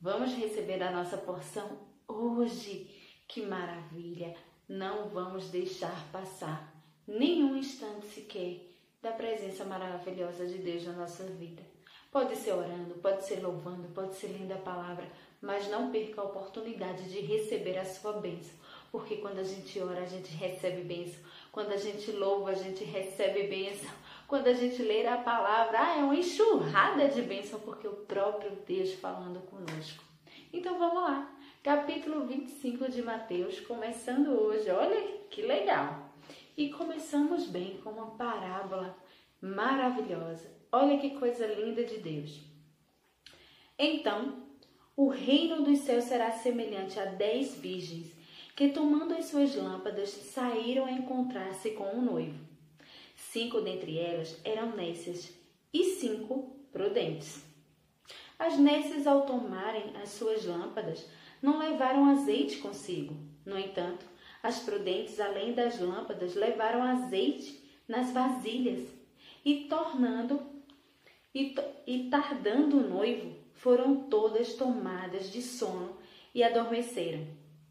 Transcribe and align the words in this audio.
Vamos 0.00 0.32
receber 0.34 0.80
a 0.80 0.92
nossa 0.92 1.16
porção 1.16 1.76
hoje. 2.06 2.88
Que 3.26 3.44
maravilha! 3.44 4.32
Não 4.68 5.08
vamos 5.08 5.50
deixar 5.50 6.06
passar 6.12 6.72
nenhum 7.04 7.56
instante 7.56 8.06
sequer 8.06 8.60
da 9.02 9.10
presença 9.10 9.64
maravilhosa 9.64 10.46
de 10.46 10.58
Deus 10.58 10.84
na 10.84 10.92
nossa 10.92 11.24
vida. 11.24 11.62
Pode 12.12 12.36
ser 12.36 12.52
orando, 12.52 12.94
pode 13.02 13.26
ser 13.26 13.42
louvando, 13.42 13.88
pode 13.88 14.14
ser 14.14 14.28
lendo 14.28 14.52
a 14.52 14.58
palavra, 14.58 15.10
mas 15.42 15.68
não 15.68 15.90
perca 15.90 16.20
a 16.20 16.24
oportunidade 16.24 17.10
de 17.10 17.18
receber 17.18 17.76
a 17.76 17.84
sua 17.84 18.12
bênção, 18.12 18.54
porque 18.92 19.16
quando 19.16 19.40
a 19.40 19.44
gente 19.44 19.80
ora, 19.80 20.02
a 20.02 20.06
gente 20.06 20.32
recebe 20.32 20.82
bênção, 20.82 21.20
quando 21.50 21.72
a 21.72 21.76
gente 21.76 22.12
louva, 22.12 22.50
a 22.50 22.54
gente 22.54 22.84
recebe 22.84 23.48
bênção, 23.48 23.90
quando 24.28 24.48
a 24.48 24.52
gente 24.52 24.82
lê 24.82 25.06
a 25.06 25.16
palavra, 25.16 25.80
ah, 25.80 25.98
é 25.98 26.04
uma 26.04 26.14
enxurrada 26.14 27.08
de 27.08 27.22
bênção, 27.22 27.58
porque 27.60 27.88
o 27.88 27.94
próprio 27.94 28.52
Deus 28.66 28.92
falando 28.92 29.40
conosco. 29.40 30.04
Então 30.52 30.78
vamos 30.78 31.02
lá, 31.02 31.34
capítulo 31.62 32.26
25 32.26 32.90
de 32.90 33.00
Mateus, 33.00 33.58
começando 33.60 34.28
hoje, 34.28 34.70
olha 34.70 35.00
que 35.30 35.40
legal! 35.40 36.12
E 36.54 36.68
começamos 36.68 37.46
bem 37.46 37.78
com 37.82 37.88
uma 37.90 38.10
parábola 38.16 38.94
maravilhosa. 39.40 40.52
Olha 40.70 40.98
que 40.98 41.18
coisa 41.18 41.46
linda 41.46 41.82
de 41.84 41.96
Deus. 41.96 42.38
Então, 43.78 44.42
o 44.94 45.08
reino 45.08 45.62
dos 45.62 45.78
céus 45.78 46.04
será 46.04 46.32
semelhante 46.32 47.00
a 47.00 47.06
dez 47.06 47.54
virgens 47.54 48.12
que, 48.54 48.68
tomando 48.68 49.14
as 49.14 49.26
suas 49.26 49.54
lâmpadas, 49.54 50.10
saíram 50.10 50.84
a 50.84 50.92
encontrar-se 50.92 51.70
com 51.70 51.84
um 51.84 52.02
noivo. 52.02 52.47
Cinco 53.30 53.60
dentre 53.60 53.98
elas 53.98 54.40
eram 54.42 54.74
nécias 54.74 55.30
e 55.70 55.84
cinco 55.84 56.56
prudentes. 56.72 57.44
As 58.38 58.58
nécias, 58.58 59.06
ao 59.06 59.26
tomarem 59.26 59.94
as 60.02 60.08
suas 60.08 60.46
lâmpadas, 60.46 61.06
não 61.42 61.58
levaram 61.58 62.06
azeite 62.06 62.56
consigo. 62.56 63.14
No 63.44 63.58
entanto, 63.58 64.06
as 64.42 64.60
prudentes, 64.60 65.20
além 65.20 65.52
das 65.52 65.78
lâmpadas, 65.78 66.34
levaram 66.34 66.82
azeite 66.82 67.62
nas 67.86 68.10
vasilhas 68.12 68.88
e 69.44 69.66
tornando 69.68 70.40
e, 71.34 71.54
e 71.86 72.08
tardando 72.08 72.78
o 72.78 72.88
noivo, 72.88 73.36
foram 73.52 74.08
todas 74.08 74.54
tomadas 74.54 75.30
de 75.30 75.42
sono 75.42 75.98
e 76.34 76.42
adormeceram. 76.42 77.26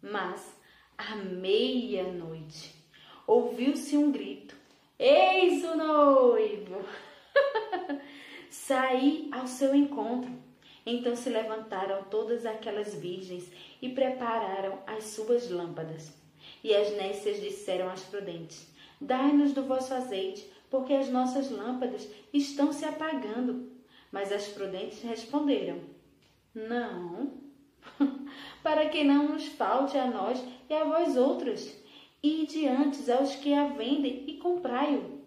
Mas 0.00 0.56
à 0.96 1.14
meia-noite 1.14 2.74
ouviu-se 3.26 3.98
um 3.98 4.10
grito: 4.10 4.61
Eis 5.04 5.64
o 5.64 5.76
noivo! 5.76 6.84
Saí 8.48 9.28
ao 9.32 9.48
seu 9.48 9.74
encontro. 9.74 10.30
Então 10.86 11.16
se 11.16 11.28
levantaram 11.28 12.04
todas 12.04 12.46
aquelas 12.46 12.94
virgens 12.94 13.50
e 13.82 13.88
prepararam 13.88 14.78
as 14.86 15.06
suas 15.06 15.50
lâmpadas. 15.50 16.12
E 16.62 16.72
as 16.72 16.92
nécias 16.92 17.40
disseram 17.40 17.90
às 17.90 18.02
prudentes: 18.02 18.72
Dai-nos 19.00 19.52
do 19.52 19.64
vosso 19.64 19.92
azeite, 19.92 20.48
porque 20.70 20.92
as 20.92 21.08
nossas 21.08 21.50
lâmpadas 21.50 22.08
estão 22.32 22.72
se 22.72 22.84
apagando. 22.84 23.72
Mas 24.12 24.30
as 24.30 24.46
prudentes 24.46 25.02
responderam: 25.02 25.80
Não, 26.54 27.32
para 28.62 28.88
que 28.88 29.02
não 29.02 29.30
nos 29.30 29.46
falte 29.46 29.98
a 29.98 30.06
nós 30.06 30.40
e 30.70 30.74
a 30.74 30.84
vós 30.84 31.16
outras. 31.16 31.81
E 32.22 32.46
diante 32.46 33.10
aos 33.10 33.34
que 33.34 33.52
a 33.52 33.66
vendem 33.66 34.24
e 34.28 34.36
comprai-o. 34.36 35.20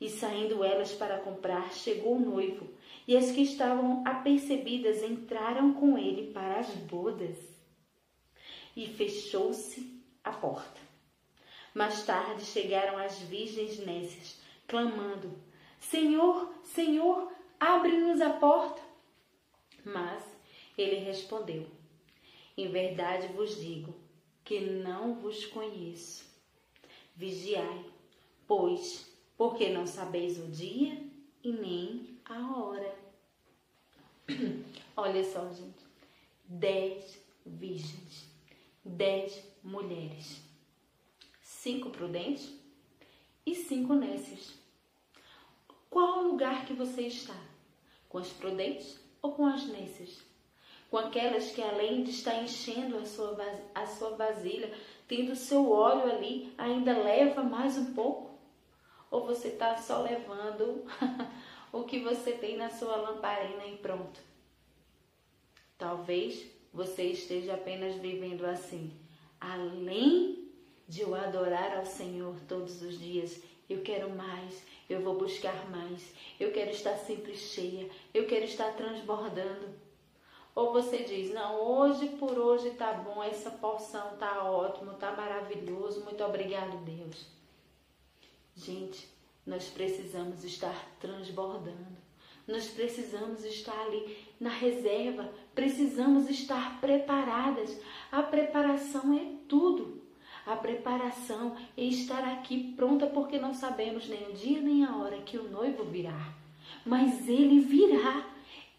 E 0.00 0.08
saindo 0.08 0.64
elas 0.64 0.92
para 0.92 1.18
comprar, 1.18 1.72
chegou 1.74 2.16
o 2.16 2.20
noivo, 2.20 2.68
e 3.06 3.16
as 3.16 3.30
que 3.30 3.42
estavam 3.42 4.02
apercebidas 4.06 5.02
entraram 5.02 5.74
com 5.74 5.98
ele 5.98 6.32
para 6.32 6.58
as 6.58 6.70
bodas. 6.70 7.36
E 8.74 8.86
fechou-se 8.86 10.02
a 10.24 10.32
porta. 10.32 10.80
Mais 11.74 12.04
tarde 12.04 12.44
chegaram 12.44 12.96
as 12.98 13.18
virgens 13.18 13.78
nécias, 13.78 14.40
clamando: 14.66 15.38
Senhor, 15.78 16.54
Senhor, 16.62 17.30
abre-nos 17.60 18.20
a 18.20 18.30
porta. 18.30 18.80
Mas 19.84 20.22
ele 20.76 20.96
respondeu: 20.96 21.66
Em 22.56 22.68
verdade 22.70 23.28
vos 23.28 23.60
digo 23.60 23.94
que 24.44 24.60
não 24.60 25.14
vos 25.14 25.46
conheço. 25.46 26.31
Vigiai, 27.14 27.84
pois, 28.46 29.10
porque 29.36 29.68
não 29.68 29.86
sabeis 29.86 30.38
o 30.38 30.48
dia 30.48 31.04
e 31.42 31.52
nem 31.52 32.18
a 32.24 32.56
hora. 32.56 32.96
Olha 34.96 35.24
só, 35.24 35.52
gente. 35.52 35.82
Dez 36.44 37.18
virgens, 37.44 38.26
dez 38.84 39.42
mulheres, 39.62 40.40
cinco 41.40 41.90
prudentes 41.90 42.52
e 43.44 43.54
cinco 43.54 43.94
nécios. 43.94 44.54
Qual 45.88 46.20
o 46.20 46.28
lugar 46.28 46.66
que 46.66 46.74
você 46.74 47.02
está? 47.02 47.38
Com 48.08 48.18
as 48.18 48.28
prudentes 48.28 48.98
ou 49.20 49.32
com 49.32 49.46
as 49.46 49.66
nécias? 49.66 50.31
Com 50.92 50.98
aquelas 50.98 51.50
que, 51.52 51.62
além 51.62 52.04
de 52.04 52.10
estar 52.10 52.42
enchendo 52.42 52.98
a 52.98 53.06
sua, 53.06 53.34
a 53.74 53.86
sua 53.86 54.10
vasilha, 54.10 54.70
tendo 55.08 55.34
seu 55.34 55.70
óleo 55.70 56.12
ali, 56.12 56.52
ainda 56.58 56.98
leva 56.98 57.42
mais 57.42 57.78
um 57.78 57.94
pouco? 57.94 58.38
Ou 59.10 59.24
você 59.24 59.48
está 59.48 59.78
só 59.78 60.02
levando 60.02 60.84
o 61.72 61.84
que 61.84 62.00
você 62.00 62.32
tem 62.32 62.58
na 62.58 62.68
sua 62.68 62.94
lamparina 62.96 63.64
e 63.64 63.78
pronto? 63.78 64.20
Talvez 65.78 66.46
você 66.74 67.04
esteja 67.04 67.54
apenas 67.54 67.94
vivendo 67.94 68.44
assim. 68.44 68.92
Além 69.40 70.46
de 70.86 71.00
eu 71.00 71.14
adorar 71.14 71.74
ao 71.78 71.86
Senhor 71.86 72.36
todos 72.46 72.82
os 72.82 72.98
dias, 72.98 73.42
eu 73.66 73.80
quero 73.80 74.10
mais, 74.10 74.62
eu 74.90 75.00
vou 75.00 75.16
buscar 75.16 75.70
mais, 75.70 76.12
eu 76.38 76.52
quero 76.52 76.70
estar 76.70 76.98
sempre 76.98 77.34
cheia, 77.34 77.88
eu 78.12 78.26
quero 78.26 78.44
estar 78.44 78.74
transbordando. 78.74 79.90
Ou 80.54 80.72
você 80.72 80.98
diz, 81.04 81.32
não, 81.32 81.60
hoje 81.60 82.08
por 82.18 82.38
hoje 82.38 82.70
tá 82.70 82.92
bom, 82.92 83.22
essa 83.22 83.50
porção 83.50 84.16
tá 84.18 84.44
ótimo, 84.44 84.92
tá 84.94 85.12
maravilhoso, 85.12 86.04
muito 86.04 86.22
obrigado, 86.22 86.76
Deus. 86.84 87.26
Gente, 88.54 89.08
nós 89.46 89.68
precisamos 89.68 90.44
estar 90.44 90.86
transbordando. 91.00 92.02
Nós 92.46 92.68
precisamos 92.68 93.44
estar 93.44 93.78
ali 93.86 94.16
na 94.38 94.50
reserva, 94.50 95.32
precisamos 95.54 96.28
estar 96.28 96.80
preparadas. 96.80 97.80
A 98.10 98.22
preparação 98.22 99.14
é 99.14 99.24
tudo. 99.48 100.02
A 100.44 100.56
preparação 100.56 101.56
é 101.76 101.84
estar 101.84 102.24
aqui 102.24 102.74
pronta 102.74 103.06
porque 103.06 103.38
não 103.38 103.54
sabemos 103.54 104.08
nem 104.08 104.28
o 104.28 104.32
dia 104.32 104.60
nem 104.60 104.84
a 104.84 104.96
hora 104.96 105.22
que 105.22 105.38
o 105.38 105.48
noivo 105.48 105.84
virá. 105.84 106.34
Mas 106.84 107.28
ele 107.28 107.60
virá. 107.60 108.31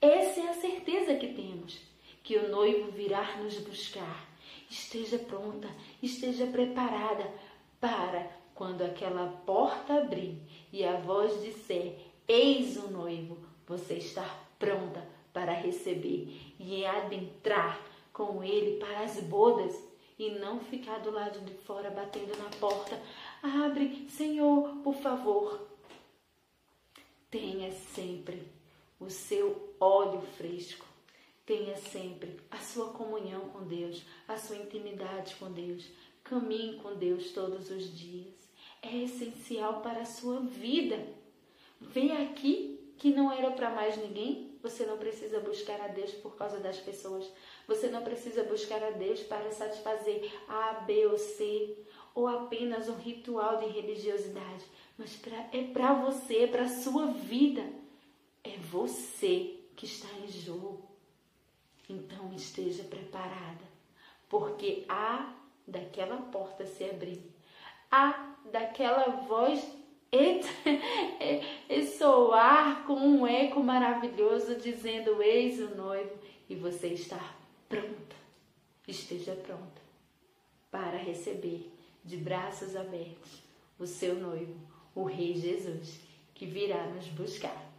Essa 0.00 0.40
é 0.40 0.48
a 0.48 0.54
certeza 0.54 1.14
que 1.16 1.34
temos, 1.34 1.78
que 2.22 2.38
o 2.38 2.48
noivo 2.48 2.90
virá 2.90 3.36
nos 3.36 3.58
buscar. 3.58 4.28
Esteja 4.70 5.18
pronta, 5.18 5.68
esteja 6.02 6.46
preparada 6.46 7.30
para 7.78 8.30
quando 8.54 8.82
aquela 8.82 9.26
porta 9.44 9.94
abrir 9.94 10.40
e 10.72 10.84
a 10.84 10.96
voz 10.96 11.42
disser: 11.42 11.98
Eis 12.26 12.76
o 12.78 12.90
noivo, 12.90 13.36
você 13.66 13.94
estar 13.94 14.50
pronta 14.58 15.06
para 15.34 15.52
receber 15.52 16.54
e 16.58 16.86
adentrar 16.86 17.78
com 18.10 18.42
ele 18.42 18.78
para 18.78 19.00
as 19.00 19.20
bodas 19.20 19.78
e 20.18 20.30
não 20.30 20.60
ficar 20.60 21.00
do 21.00 21.10
lado 21.10 21.40
de 21.40 21.52
fora 21.52 21.90
batendo 21.90 22.36
na 22.38 22.48
porta. 22.58 22.98
Abre, 23.42 24.06
Senhor, 24.08 24.76
por 24.82 24.94
favor. 24.94 25.68
Tenha 27.30 27.70
sempre 27.70 28.39
óleo 29.80 30.20
fresco. 30.36 30.86
Tenha 31.46 31.76
sempre 31.76 32.38
a 32.50 32.58
sua 32.58 32.90
comunhão 32.90 33.40
com 33.48 33.64
Deus, 33.64 34.02
a 34.28 34.36
sua 34.36 34.56
intimidade 34.56 35.34
com 35.36 35.50
Deus. 35.50 35.86
Caminhe 36.22 36.76
com 36.76 36.94
Deus 36.94 37.32
todos 37.32 37.70
os 37.70 37.98
dias. 37.98 38.34
É 38.82 38.94
essencial 38.98 39.80
para 39.80 40.02
a 40.02 40.06
sua 40.06 40.40
vida. 40.40 41.04
Vem 41.80 42.12
aqui 42.12 42.78
que 42.98 43.10
não 43.10 43.32
era 43.32 43.50
para 43.50 43.70
mais 43.70 43.96
ninguém, 43.96 44.50
você 44.62 44.84
não 44.84 44.98
precisa 44.98 45.40
buscar 45.40 45.80
a 45.80 45.88
Deus 45.88 46.12
por 46.12 46.36
causa 46.36 46.58
das 46.58 46.76
pessoas. 46.78 47.26
Você 47.66 47.88
não 47.88 48.02
precisa 48.02 48.44
buscar 48.44 48.82
a 48.82 48.90
Deus 48.90 49.20
para 49.20 49.50
satisfazer 49.50 50.30
A, 50.46 50.74
B 50.74 51.06
ou 51.06 51.16
C, 51.16 51.78
ou 52.14 52.28
apenas 52.28 52.88
um 52.88 52.96
ritual 52.96 53.56
de 53.56 53.66
religiosidade. 53.66 54.64
Mas 54.98 55.16
pra, 55.16 55.48
é 55.50 55.62
para 55.72 55.94
você, 55.94 56.40
é 56.40 56.46
para 56.46 56.64
a 56.64 56.68
sua 56.68 57.06
vida. 57.06 57.64
É 58.44 58.58
você 58.58 59.59
que 59.80 59.86
está 59.86 60.08
em 60.22 60.28
jogo. 60.30 60.82
Então 61.88 62.30
esteja 62.34 62.84
preparada, 62.84 63.64
porque 64.28 64.84
há 64.86 65.34
daquela 65.66 66.18
porta 66.18 66.66
se 66.66 66.84
abrir, 66.84 67.22
há 67.90 68.36
daquela 68.52 69.04
voz 69.26 69.58
soar 71.96 72.84
com 72.84 72.94
um 72.94 73.26
eco 73.26 73.62
maravilhoso 73.62 74.56
dizendo: 74.56 75.22
Eis 75.22 75.58
o 75.58 75.74
noivo, 75.74 76.12
e 76.46 76.54
você 76.54 76.88
está 76.88 77.34
pronta. 77.66 78.16
Esteja 78.86 79.34
pronta 79.34 79.80
para 80.70 80.98
receber 80.98 81.72
de 82.04 82.18
braços 82.18 82.76
abertos 82.76 83.42
o 83.78 83.86
seu 83.86 84.14
noivo, 84.16 84.60
o 84.94 85.04
Rei 85.04 85.34
Jesus, 85.34 86.00
que 86.34 86.44
virá 86.44 86.86
nos 86.88 87.06
buscar. 87.08 87.69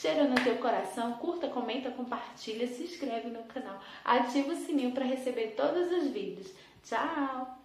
Cheira 0.00 0.24
no 0.24 0.34
teu 0.36 0.56
coração, 0.56 1.12
curta, 1.18 1.46
comenta, 1.48 1.90
compartilha, 1.90 2.66
se 2.66 2.84
inscreve 2.84 3.28
no 3.28 3.42
canal, 3.42 3.78
ativa 4.02 4.54
o 4.54 4.56
sininho 4.56 4.92
para 4.92 5.04
receber 5.04 5.48
todos 5.48 5.92
os 5.92 6.08
vídeos. 6.10 6.54
Tchau! 6.82 7.59